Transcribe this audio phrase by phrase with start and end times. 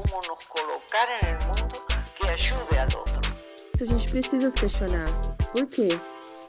[0.00, 1.78] como nos colocar en el mundo
[2.16, 3.20] que ayude al otro.
[3.80, 5.06] A gente precisa se questionar.
[5.52, 5.88] Por quê?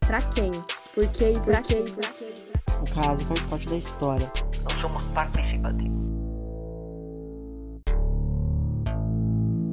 [0.00, 0.50] Pra quem?
[0.94, 1.84] Por quê e pra quem?
[1.84, 4.32] O caso faz parte da história.
[4.64, 5.96] No somos participativos.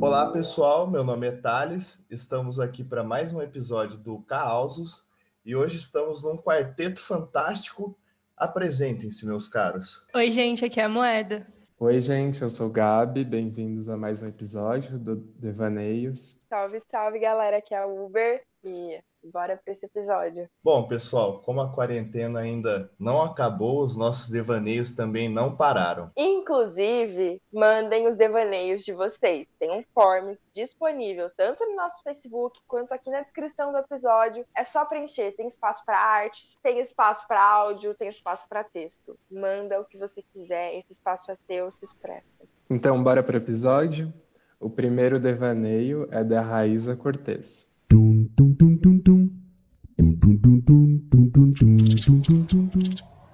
[0.00, 5.04] Olá pessoal, meu nome é Thales, estamos aqui para mais um episódio do Causos
[5.44, 7.96] e hoje estamos num quarteto fantástico.
[8.36, 10.04] Apresentem-se, meus caros.
[10.12, 11.46] Oi, gente, aqui é a Moeda.
[11.84, 16.46] Oi, gente, eu sou o Gabi, bem-vindos a mais um episódio do Devaneios.
[16.48, 19.00] Salve, salve, galera, aqui é a Uber e
[19.30, 20.48] bora para esse episódio.
[20.62, 26.10] Bom, pessoal, como a quarentena ainda não acabou, os nossos devaneios também não pararam.
[26.16, 29.46] Inclusive, mandem os devaneios de vocês.
[29.58, 34.44] Tem um forms disponível tanto no nosso Facebook quanto aqui na descrição do episódio.
[34.56, 35.32] É só preencher.
[35.32, 39.18] Tem espaço para arte, tem espaço para áudio, tem espaço para texto.
[39.30, 42.26] Manda o que você quiser, esse espaço é teu, se expressa.
[42.68, 44.12] Então, bora para o episódio?
[44.58, 47.71] O primeiro devaneio é da Raíza Cortez.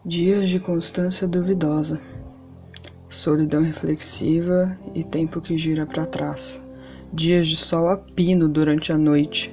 [0.05, 2.00] Dias de constância duvidosa,
[3.09, 6.64] solidão reflexiva e tempo que gira para trás.
[7.12, 9.53] Dias de sol a pino durante a noite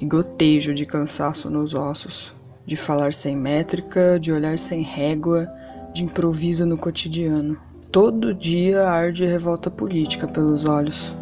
[0.00, 2.34] e gotejo de cansaço nos ossos,
[2.66, 5.48] de falar sem métrica, de olhar sem régua,
[5.92, 7.56] de improviso no cotidiano.
[7.92, 11.16] Todo dia arde revolta política pelos olhos.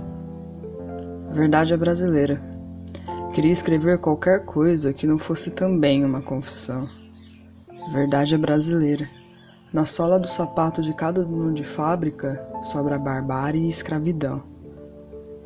[1.31, 2.48] Verdade é brasileira.
[3.39, 6.89] Queria escrever qualquer coisa que não fosse também uma confissão.
[7.92, 9.08] Verdade é brasileira.
[9.72, 14.42] Na sola do sapato de cada dono de fábrica sobra barbárie e escravidão.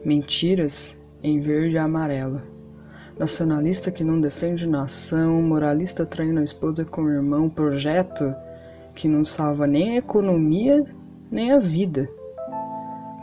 [0.02, 2.40] Mentiras em verde e amarelo.
[3.18, 8.34] Nacionalista que não defende nação, moralista traindo a esposa com o irmão, projeto
[8.94, 10.82] que não salva nem a economia
[11.30, 12.08] nem a vida.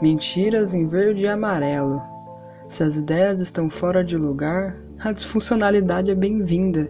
[0.00, 2.09] Mentiras em verde e amarelo
[2.70, 6.88] se as ideias estão fora de lugar, a disfuncionalidade é bem-vinda.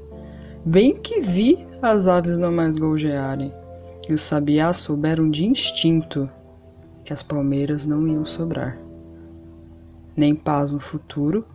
[0.62, 3.50] Bem que vi as aves não mais golgearem,
[4.06, 6.28] e os sabiás souberam de instinto
[7.02, 8.78] que as palmeiras não iam sobrar.
[10.14, 11.46] Nem paz no futuro,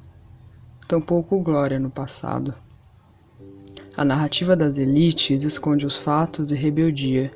[0.87, 2.55] tampouco glória no passado.
[3.95, 7.31] A narrativa das elites esconde os fatos de rebeldia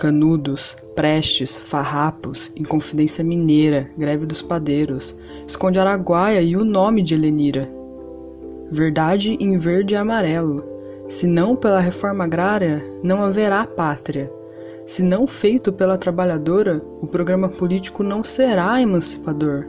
[0.00, 5.14] Canudos, Prestes, Farrapos, Inconfidência Mineira, Greve dos Padeiros,
[5.46, 7.68] Esconde Araguaia e o nome de Helenira.
[8.70, 10.64] Verdade em verde e amarelo.
[11.06, 14.32] Se não pela reforma agrária, não haverá pátria.
[14.86, 19.66] Se não feito pela trabalhadora, o programa político não será emancipador.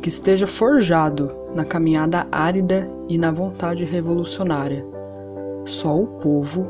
[0.00, 4.86] Que esteja forjado na caminhada árida e na vontade revolucionária.
[5.66, 6.66] Só o povo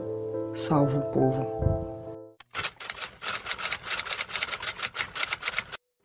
[0.53, 1.90] salva o povo.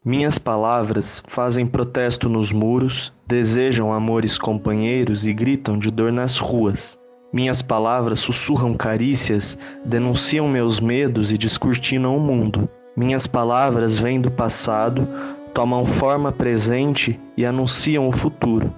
[0.05, 6.95] Minhas palavras fazem protesto nos muros, desejam amores companheiros e gritam de dor nas ruas.
[7.33, 12.69] Minhas palavras sussurram carícias, denunciam meus medos e descortinam o mundo.
[12.95, 15.07] Minhas palavras vêm do passado,
[15.55, 18.71] tomam forma presente e anunciam o futuro.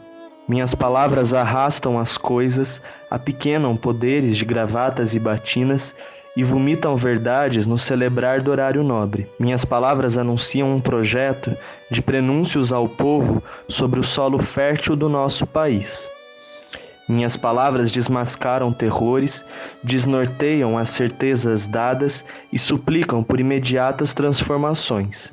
[0.48, 5.94] Minhas palavras arrastam as coisas, apequenam poderes de gravatas e batinas
[6.38, 9.28] e vomitam verdades no celebrar do horário nobre.
[9.40, 11.58] Minhas palavras anunciam um projeto
[11.90, 16.08] de prenúncios ao povo sobre o solo fértil do nosso país.
[17.10, 19.44] Minhas palavras desmascaram terrores,
[19.84, 25.32] desnorteiam as certezas dadas e suplicam por imediatas transformações.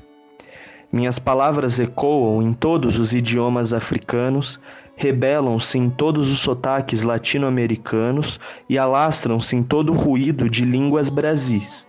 [0.91, 4.59] Minhas palavras ecoam em todos os idiomas africanos,
[4.97, 8.39] rebelam-se em todos os sotaques latino-americanos
[8.69, 11.87] e alastram-se em todo o ruído de línguas brasis.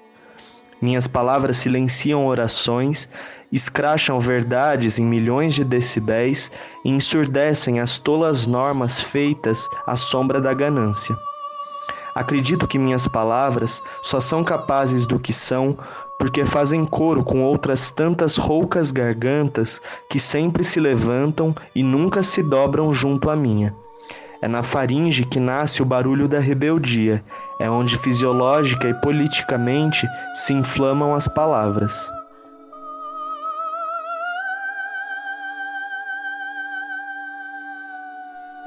[0.82, 3.08] Minhas palavras silenciam orações,
[3.52, 6.52] escracham verdades em milhões de decibéis
[6.84, 11.18] e ensurdecem as tolas normas feitas à sombra da ganância.
[12.14, 15.78] Acredito que minhas palavras só são capazes do que são
[16.18, 22.42] porque fazem coro com outras tantas roucas gargantas que sempre se levantam e nunca se
[22.42, 23.76] dobram junto à minha.
[24.42, 27.24] É na faringe que nasce o barulho da rebeldia,
[27.60, 32.12] é onde fisiológica e politicamente se inflamam as palavras.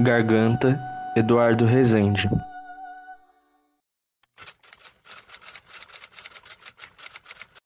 [0.00, 0.81] Garganta,
[1.17, 2.31] Eduardo Rezende.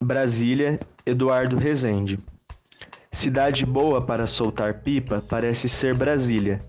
[0.03, 2.19] Brasília, Eduardo Rezende.
[3.13, 6.61] Cidade boa para soltar pipa parece ser Brasília.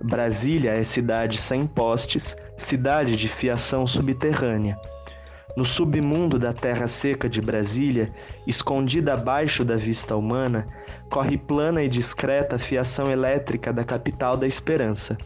[0.00, 4.78] Brasília é cidade sem postes, cidade de fiação subterrânea.
[5.54, 8.10] No submundo da terra seca de Brasília,
[8.46, 10.66] escondida abaixo da vista humana,
[11.10, 15.18] corre plana e discreta a fiação elétrica da capital da esperança.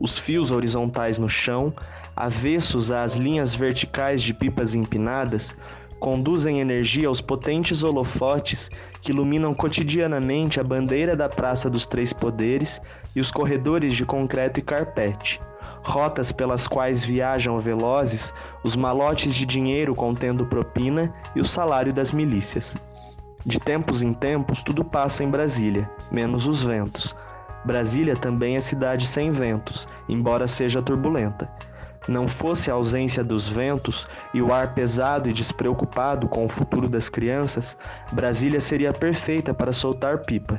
[0.00, 1.72] Os fios horizontais no chão,
[2.16, 5.54] avessos às linhas verticais de pipas empinadas,
[6.00, 8.70] conduzem energia aos potentes holofotes
[9.02, 12.80] que iluminam cotidianamente a bandeira da Praça dos Três Poderes
[13.14, 15.40] e os corredores de concreto e carpete,
[15.84, 18.32] rotas pelas quais viajam velozes
[18.64, 22.74] os malotes de dinheiro contendo propina e o salário das milícias.
[23.44, 27.14] De tempos em tempos, tudo passa em Brasília, menos os ventos.
[27.64, 31.50] Brasília também é cidade sem ventos, embora seja turbulenta.
[32.08, 36.88] Não fosse a ausência dos ventos e o ar pesado e despreocupado com o futuro
[36.88, 37.76] das crianças,
[38.12, 40.58] Brasília seria perfeita para soltar pipa.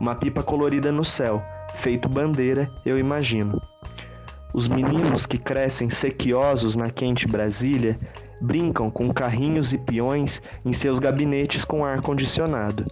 [0.00, 1.42] Uma pipa colorida no céu,
[1.74, 3.60] feito bandeira, eu imagino.
[4.54, 7.98] Os meninos que crescem sequiosos na quente Brasília
[8.40, 12.86] brincam com carrinhos e peões em seus gabinetes com ar condicionado.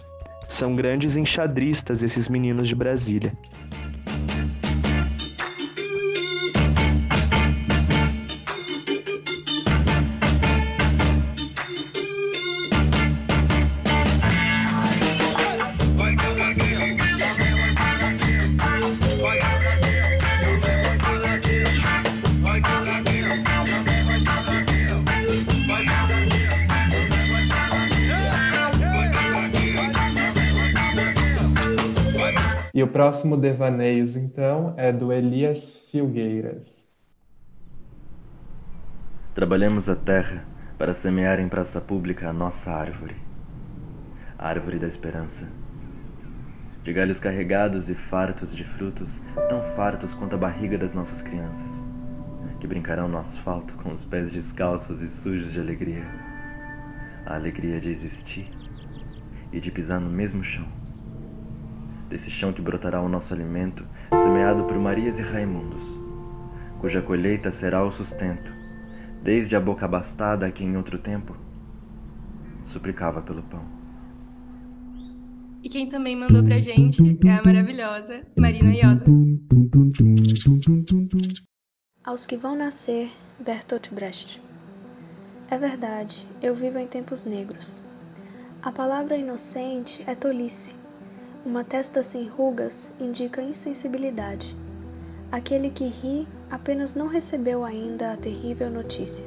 [0.47, 3.33] São grandes enxadristas esses meninos de Brasília.
[32.85, 36.87] O próximo Devaneios, então, é do Elias Filgueiras.
[39.33, 40.45] Trabalhamos a terra
[40.77, 43.15] para semear em praça pública a nossa árvore,
[44.37, 45.49] a árvore da esperança.
[46.83, 51.83] De galhos carregados e fartos de frutos, tão fartos quanto a barriga das nossas crianças,
[52.59, 56.05] que brincarão no asfalto com os pés descalços e sujos de alegria.
[57.25, 58.47] A alegria de existir
[59.51, 60.84] e de pisar no mesmo chão
[62.09, 63.85] desse chão que brotará o nosso alimento,
[64.15, 65.83] semeado por Marias e Raimundos,
[66.79, 68.51] cuja colheita será o sustento,
[69.23, 71.35] desde a boca abastada a quem em outro tempo
[72.63, 73.63] suplicava pelo pão.
[75.63, 79.05] E quem também mandou pra gente é a maravilhosa Marina Iosa.
[82.03, 83.09] Aos que vão nascer,
[83.43, 84.41] Bertolt Brecht.
[85.49, 87.81] É verdade, eu vivo em tempos negros.
[88.61, 90.75] A palavra inocente é tolice
[91.45, 94.57] uma testa sem rugas indica insensibilidade.
[95.31, 99.25] Aquele que ri apenas não recebeu ainda a terrível notícia.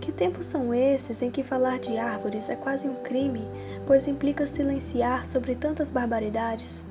[0.00, 3.42] Que tempos são esses em que falar de árvores é quase um crime,
[3.86, 6.84] pois implica silenciar sobre tantas barbaridades?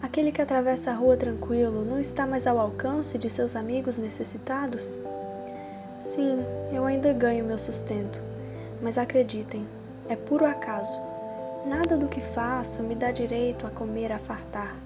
[0.00, 5.02] Aquele que atravessa a rua tranquilo não está mais ao alcance de seus amigos necessitados?
[5.98, 6.38] Sim,
[6.72, 8.22] eu ainda ganho meu sustento,
[8.80, 9.66] mas acreditem,
[10.08, 11.05] é puro acaso.
[11.66, 14.76] Nada do que faço me dá direito a comer a fartar.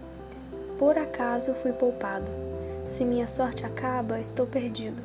[0.78, 2.32] Por acaso fui poupado.
[2.86, 5.02] Se minha sorte acaba, estou perdido.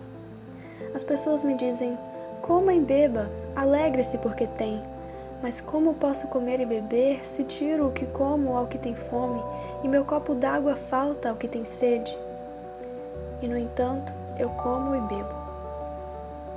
[0.94, 1.98] As pessoas me dizem:
[2.42, 4.81] coma e beba, alegre-se porque tem.
[5.44, 9.44] Mas como posso comer e beber se tiro o que como ao que tem fome
[9.83, 12.18] e meu copo d'água falta ao que tem sede?
[13.42, 15.36] E no entanto, eu como e bebo.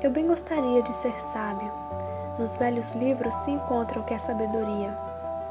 [0.01, 1.88] Eu bem gostaria de ser sábio.
[2.39, 4.95] Nos velhos livros se encontra o que é sabedoria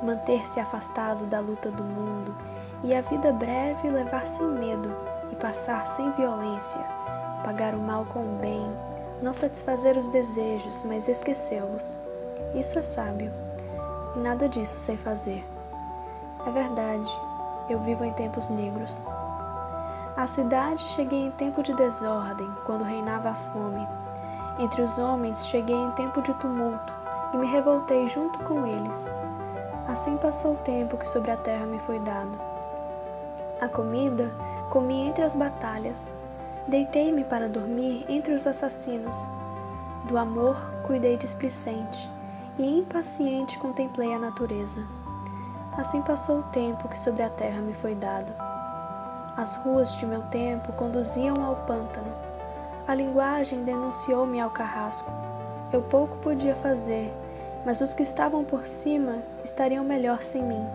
[0.01, 2.36] manter-se afastado da luta do mundo
[2.84, 4.96] e a vida breve levar sem medo
[5.32, 6.82] e passar sem violência,
[7.44, 8.72] pagar o mal com o bem,
[9.22, 12.00] não satisfazer os desejos, mas esquecê-los.
[12.53, 13.32] Isso é sábio,
[14.15, 15.46] e nada disso sei fazer.
[16.46, 17.12] É verdade,
[17.70, 19.01] eu vivo em tempos negros.
[20.15, 23.88] À cidade cheguei em tempo de desordem, quando reinava a fome.
[24.60, 26.94] Entre os homens cheguei em tempo de tumulto
[27.34, 29.14] e me revoltei junto com eles.
[29.88, 32.40] Assim passou o tempo que sobre a terra me foi dado.
[33.62, 34.34] A comida
[34.70, 36.16] comi entre as batalhas.
[36.68, 39.30] Deitei-me para dormir entre os assassinos.
[40.06, 42.10] Do amor cuidei displicente
[42.58, 44.86] e impaciente contemplei a natureza.
[45.78, 48.34] Assim passou o tempo que sobre a terra me foi dado.
[49.38, 52.12] As ruas de meu tempo conduziam ao pântano.
[52.88, 55.12] A linguagem denunciou-me ao carrasco.
[55.74, 57.13] Eu pouco podia fazer
[57.67, 60.65] mas os que estavam por cima estariam melhor sem mim.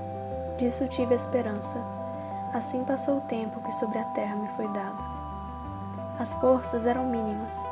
[0.59, 1.83] Disso tive esperança.
[2.52, 5.02] Assim passou o tempo que sobre a terra me foi dado.
[6.19, 7.66] As forças eram mínimas.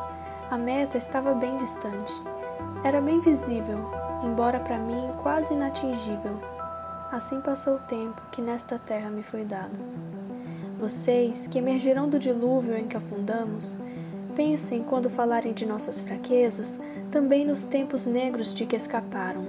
[0.51, 2.15] A meta estava bem distante.
[2.83, 3.79] Era bem visível,
[4.25, 6.41] embora para mim quase inatingível.
[7.13, 9.79] Assim passou o tempo que nesta terra me foi dado.
[10.79, 13.77] Vocês, que emergirão do dilúvio em que afundamos,
[14.41, 16.81] Pensem, quando falarem de nossas fraquezas,
[17.11, 19.45] também nos tempos negros de que escaparam.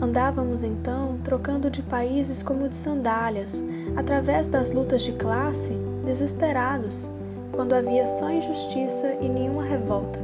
[0.00, 3.64] Andávamos então trocando de países como de sandálias,
[3.96, 5.72] através das lutas de classe,
[6.04, 7.10] desesperados,
[7.50, 10.20] quando havia só injustiça e nenhuma revolta.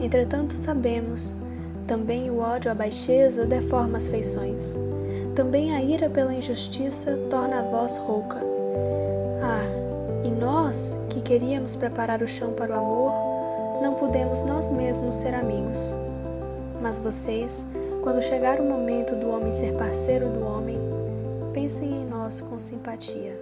[0.00, 1.34] Entretanto, sabemos,
[1.88, 4.76] também o ódio à baixeza deforma as feições.
[5.34, 8.51] Também a ira pela injustiça torna a voz rouca.
[11.22, 13.12] Queríamos preparar o chão para o amor,
[13.82, 15.96] não pudemos nós mesmos ser amigos.
[16.80, 17.66] Mas vocês,
[18.02, 20.78] quando chegar o momento do homem ser parceiro do homem,
[21.52, 23.38] pensem em nós com simpatia.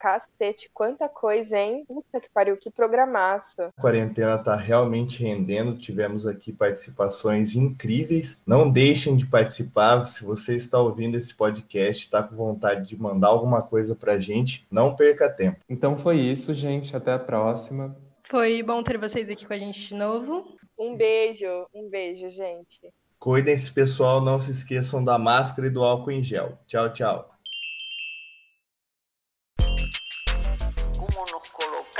[0.00, 1.84] Cacete, quanta coisa, hein?
[1.86, 3.60] Puta que pariu, que programaço.
[3.60, 5.76] A quarentena tá realmente rendendo.
[5.76, 8.42] Tivemos aqui participações incríveis.
[8.46, 10.06] Não deixem de participar.
[10.06, 14.66] Se você está ouvindo esse podcast, está com vontade de mandar alguma coisa pra gente,
[14.70, 15.58] não perca tempo.
[15.68, 16.96] Então foi isso, gente.
[16.96, 17.94] Até a próxima.
[18.24, 20.56] Foi bom ter vocês aqui com a gente de novo.
[20.78, 22.80] Um beijo, um beijo, gente.
[23.18, 24.22] Cuidem-se, pessoal.
[24.22, 26.58] Não se esqueçam da máscara e do álcool em gel.
[26.66, 27.28] Tchau, tchau.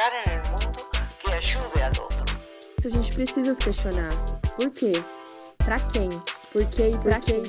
[0.00, 0.88] Colocar en el mundo
[1.22, 2.24] que ayude al otro.
[2.84, 4.10] A gente precisa se questionar.
[4.56, 4.92] Por quê?
[5.64, 6.08] Pra quem?
[6.52, 7.42] Por quê e pra quê?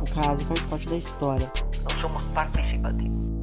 [0.00, 1.50] O caso faz parte da história.
[1.84, 3.41] No somos participativos.